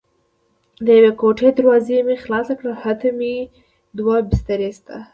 د 0.85 0.87
یوې 0.97 1.11
کوټې 1.19 1.49
دروازه 1.57 1.97
مې 2.07 2.15
خلاصه 2.23 2.53
کړه: 2.59 2.71
هلته 2.81 3.07
هم 3.11 3.21
دوه 3.97 4.15
بسترې 4.29 4.69
شته. 4.77 4.97